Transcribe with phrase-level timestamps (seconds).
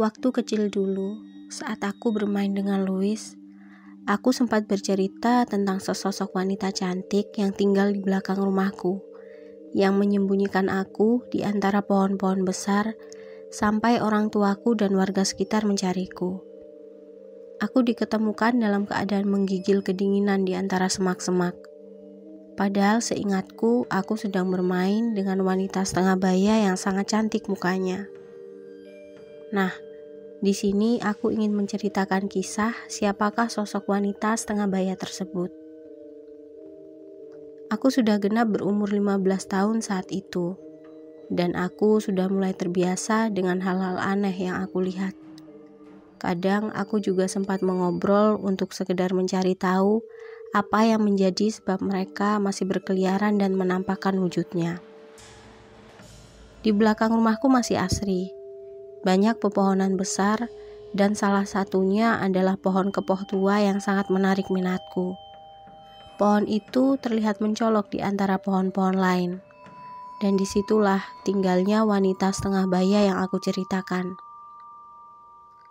[0.00, 1.20] Waktu kecil dulu,
[1.52, 3.20] saat aku bermain dengan Louis,
[4.08, 9.04] aku sempat bercerita tentang sesosok wanita cantik yang tinggal di belakang rumahku,
[9.76, 12.96] yang menyembunyikan aku di antara pohon-pohon besar
[13.52, 16.40] sampai orang tuaku dan warga sekitar mencariku.
[17.60, 21.52] Aku diketemukan dalam keadaan menggigil kedinginan di antara semak-semak.
[22.56, 28.08] Padahal seingatku, aku sedang bermain dengan wanita setengah baya yang sangat cantik mukanya.
[29.52, 29.89] Nah,
[30.40, 35.52] di sini aku ingin menceritakan kisah siapakah sosok wanita setengah baya tersebut.
[37.68, 40.56] Aku sudah genap berumur 15 tahun saat itu,
[41.28, 45.12] dan aku sudah mulai terbiasa dengan hal-hal aneh yang aku lihat.
[46.16, 50.00] Kadang aku juga sempat mengobrol untuk sekedar mencari tahu
[50.56, 54.80] apa yang menjadi sebab mereka masih berkeliaran dan menampakkan wujudnya.
[56.64, 58.39] Di belakang rumahku masih asri,
[59.00, 60.50] banyak pepohonan besar,
[60.90, 65.14] dan salah satunya adalah pohon kepoh tua yang sangat menarik minatku.
[66.20, 69.40] Pohon itu terlihat mencolok di antara pohon-pohon lain,
[70.20, 74.20] dan di situlah tinggalnya wanita setengah baya yang aku ceritakan.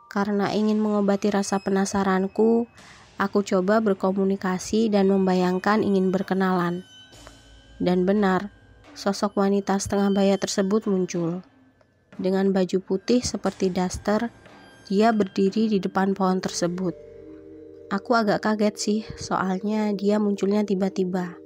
[0.09, 2.65] Karena ingin mengobati rasa penasaranku,
[3.21, 6.81] aku coba berkomunikasi dan membayangkan ingin berkenalan.
[7.77, 8.49] Dan benar,
[8.97, 11.45] sosok wanita setengah baya tersebut muncul.
[12.19, 14.27] Dengan baju putih seperti daster,
[14.91, 16.91] dia berdiri di depan pohon tersebut.
[17.89, 21.39] Aku agak kaget sih, soalnya dia munculnya tiba-tiba.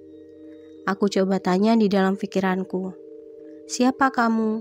[0.83, 2.91] Aku coba tanya di dalam pikiranku,
[3.69, 4.59] "Siapa kamu?"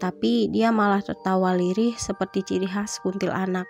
[0.00, 3.68] Tapi dia malah tertawa lirih seperti ciri khas kuntil anak.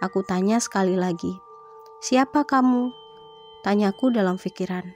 [0.00, 1.30] Aku tanya sekali lagi,
[2.00, 2.90] "Siapa kamu?"
[3.62, 4.88] Tanyaku dalam pikiran.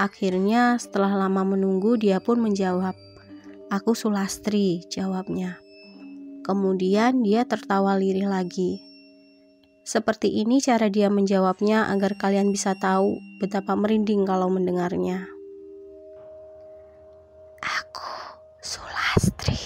[0.00, 2.98] Akhirnya, setelah lama menunggu, dia pun menjawab,
[3.66, 5.58] Aku Sulastri, jawabnya.
[6.46, 8.78] Kemudian dia tertawa lirih lagi.
[9.82, 15.26] Seperti ini cara dia menjawabnya agar kalian bisa tahu betapa merinding kalau mendengarnya.
[17.58, 19.58] Aku Sulastri.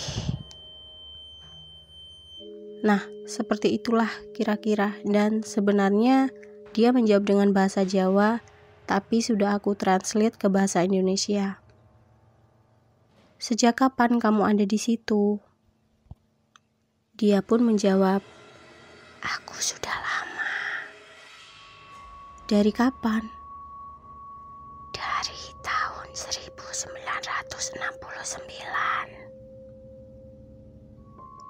[2.81, 6.32] Nah, seperti itulah kira-kira dan sebenarnya
[6.72, 8.41] dia menjawab dengan bahasa Jawa,
[8.88, 11.61] tapi sudah aku translate ke bahasa Indonesia.
[13.40, 15.40] Sejak kapan kamu ada di situ?
[17.16, 18.20] Dia pun menjawab,
[19.24, 20.52] Aku sudah lama.
[22.44, 23.24] Dari kapan?
[24.92, 27.80] Dari tahun 1969.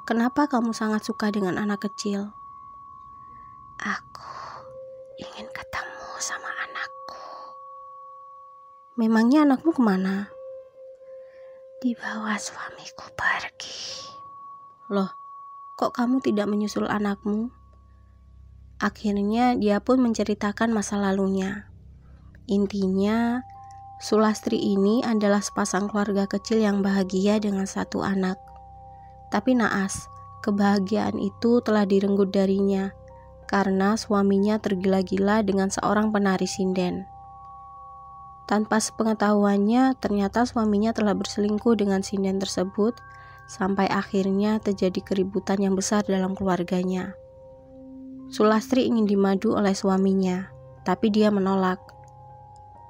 [0.07, 2.31] Kenapa kamu sangat suka dengan anak kecil?
[3.83, 4.31] Aku
[5.19, 7.19] ingin ketemu sama anakku.
[8.95, 10.31] Memangnya anakmu ke mana?
[11.81, 14.05] Dibawa suamiku pergi.
[14.93, 15.17] Loh,
[15.81, 17.49] kok kamu tidak menyusul anakmu?
[18.77, 21.73] Akhirnya dia pun menceritakan masa lalunya.
[22.53, 23.41] Intinya,
[23.97, 28.37] Sulastri ini adalah sepasang keluarga kecil yang bahagia dengan satu anak.
[29.33, 30.05] Tapi naas,
[30.45, 32.93] kebahagiaan itu telah direnggut darinya
[33.49, 37.09] karena suaminya tergila-gila dengan seorang penari sinden.
[38.51, 42.99] Tanpa sepengetahuannya, ternyata suaminya telah berselingkuh dengan sinden tersebut,
[43.47, 47.15] sampai akhirnya terjadi keributan yang besar dalam keluarganya.
[48.27, 50.51] Sulastri ingin dimadu oleh suaminya,
[50.83, 51.79] tapi dia menolak.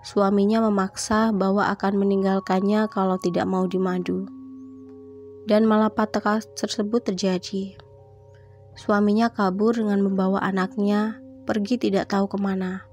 [0.01, 4.25] Suaminya memaksa bahwa akan meninggalkannya kalau tidak mau dimadu.
[5.45, 7.77] Dan malapetaka tersebut terjadi.
[8.81, 12.90] Suaminya kabur dengan membawa anaknya pergi tidak tahu ke mana.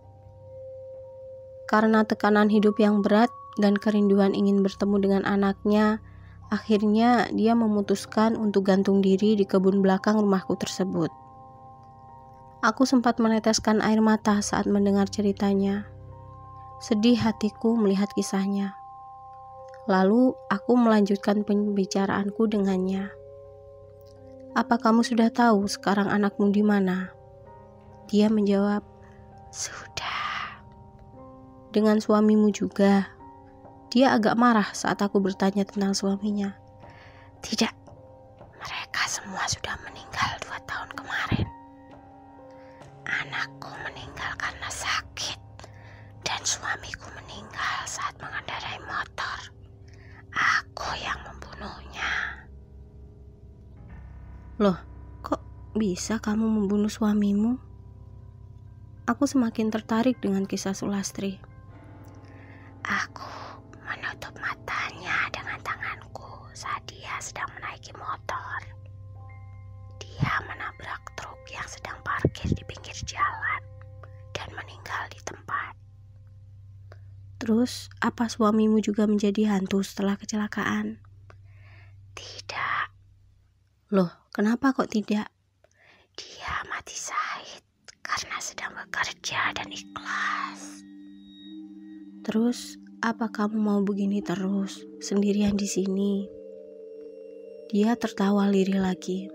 [1.68, 3.28] Karena tekanan hidup yang berat
[3.60, 6.00] dan kerinduan ingin bertemu dengan anaknya,
[6.48, 11.12] akhirnya dia memutuskan untuk gantung diri di kebun belakang rumahku tersebut.
[12.64, 15.86] Aku sempat meneteskan air mata saat mendengar ceritanya.
[16.80, 18.74] Sedih hatiku melihat kisahnya.
[19.88, 23.08] Lalu aku melanjutkan pembicaraanku dengannya.
[24.58, 27.14] Apa kamu sudah tahu sekarang anakmu di mana?
[28.10, 28.82] Dia menjawab,
[29.48, 29.97] Sudah
[31.78, 33.06] dengan suamimu juga.
[33.94, 36.58] Dia agak marah saat aku bertanya tentang suaminya.
[37.46, 37.70] Tidak,
[38.58, 41.46] mereka semua sudah meninggal dua tahun kemarin.
[43.06, 45.38] Anakku meninggal karena sakit,
[46.26, 49.40] dan suamiku meninggal saat mengendarai motor.
[50.34, 52.10] Aku yang membunuhnya.
[54.58, 54.82] Loh,
[55.22, 55.46] kok
[55.78, 57.62] bisa kamu membunuh suamimu?
[59.06, 61.47] Aku semakin tertarik dengan kisah Sulastri.
[66.58, 68.60] Saat dia sedang menaiki motor.
[70.02, 73.62] dia menabrak truk yang sedang parkir di pinggir jalan
[74.34, 75.78] dan meninggal di tempat.
[77.38, 80.98] Terus, apa suamimu juga menjadi hantu setelah kecelakaan?
[82.18, 82.86] Tidak.
[83.94, 85.30] Loh, kenapa kok tidak?
[86.18, 87.62] Dia mati sahid
[88.02, 90.82] karena sedang bekerja dan ikhlas.
[92.26, 96.37] Terus, apa kamu mau begini terus, sendirian di sini?
[97.68, 99.28] Dia tertawa lirih lagi.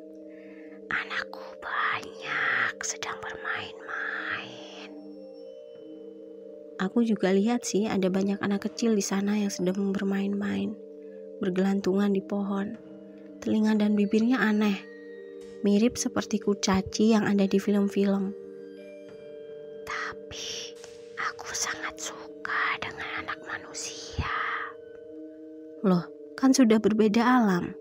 [0.89, 4.89] Anakku banyak sedang bermain-main.
[6.81, 10.73] Aku juga lihat sih ada banyak anak kecil di sana yang sedang bermain-main,
[11.45, 12.73] bergelantungan di pohon.
[13.45, 14.81] Telinga dan bibirnya aneh,
[15.61, 18.33] mirip seperti kurcaci yang ada di film-film.
[19.85, 20.73] Tapi
[21.21, 24.33] aku sangat suka dengan anak manusia.
[25.85, 27.77] Loh, kan sudah berbeda alam.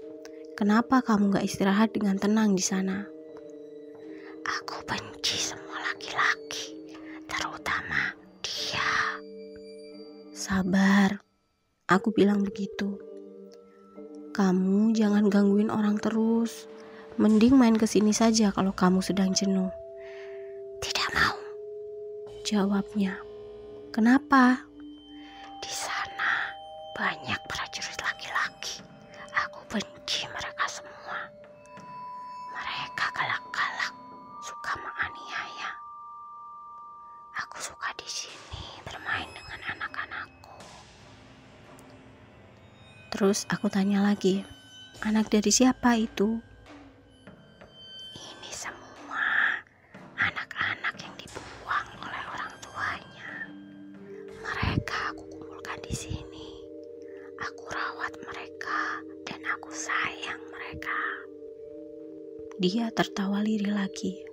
[0.61, 3.01] Kenapa kamu gak istirahat dengan tenang di sana?
[4.45, 6.77] Aku benci semua laki-laki,
[7.25, 8.13] terutama
[8.45, 9.17] dia.
[10.37, 11.17] Sabar,
[11.89, 12.93] aku bilang begitu.
[14.37, 16.69] Kamu jangan gangguin orang terus.
[17.17, 19.73] Mending main ke sini saja kalau kamu sedang jenuh.
[20.77, 21.41] Tidak mau.
[22.45, 23.17] Jawabnya.
[23.89, 24.61] Kenapa?
[25.57, 26.53] Di sana
[26.93, 28.85] banyak prajurit laki-laki.
[29.41, 30.50] Aku benci mereka
[38.11, 40.51] sini bermain dengan anak-anakku.
[43.15, 44.43] Terus aku tanya lagi,
[45.03, 46.43] anak dari siapa itu?
[48.15, 49.23] Ini semua
[50.19, 53.31] anak-anak yang dibuang oleh orang tuanya.
[54.43, 56.47] Mereka aku kumpulkan di sini.
[57.39, 60.99] Aku rawat mereka dan aku sayang mereka.
[62.59, 64.31] Dia tertawa lirih lagi.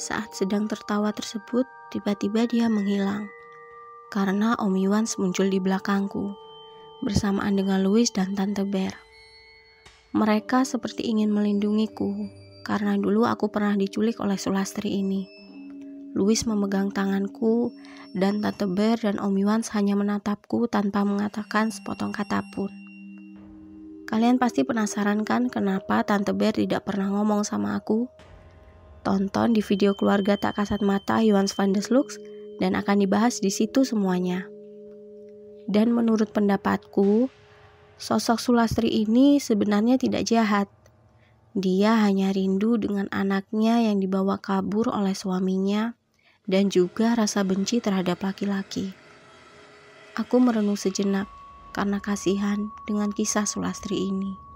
[0.00, 3.28] Saat sedang tertawa tersebut, tiba-tiba dia menghilang.
[4.08, 6.32] Karena Om Iwans muncul di belakangku,
[7.04, 8.96] bersamaan dengan Louis dan Tante Bear.
[10.16, 12.16] Mereka seperti ingin melindungiku,
[12.64, 15.28] karena dulu aku pernah diculik oleh Sulastri ini.
[16.16, 17.68] Louis memegang tanganku,
[18.16, 22.72] dan Tante Bear dan Om Iwans hanya menatapku tanpa mengatakan sepotong kata pun.
[24.08, 28.08] Kalian pasti penasaran kan kenapa Tante Bear tidak pernah ngomong sama aku?
[29.00, 32.20] Tonton di video keluarga tak kasat mata Iwans van der Slux
[32.60, 34.44] dan akan dibahas di situ semuanya.
[35.70, 37.32] Dan menurut pendapatku,
[37.96, 40.68] sosok Sulastri ini sebenarnya tidak jahat.
[41.56, 45.98] Dia hanya rindu dengan anaknya yang dibawa kabur oleh suaminya
[46.46, 48.94] dan juga rasa benci terhadap laki-laki.
[50.18, 51.30] Aku merenung sejenak
[51.70, 54.49] karena kasihan dengan kisah Sulastri ini.